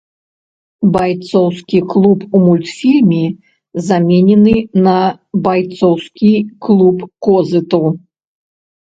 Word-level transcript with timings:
Байцоўскі 0.93 1.77
клуб 1.91 2.23
у 2.37 2.39
мультфільме 2.45 3.19
заменены 3.89 4.55
на 4.87 4.95
байцоўскі 5.49 6.33
клуб 6.69 6.97
козыту. 7.29 7.83